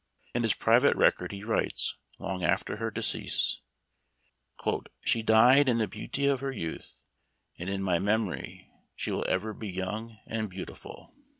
[0.33, 3.61] In his private record he writes, long after her decease,"
[5.05, 6.95] She died in the beauty of her youth,
[7.59, 11.13] and in my memory she will ever be young and beau tiful."